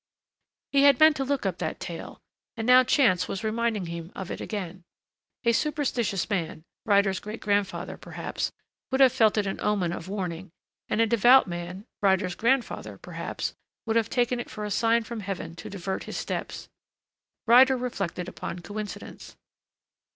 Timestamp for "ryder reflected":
17.45-18.27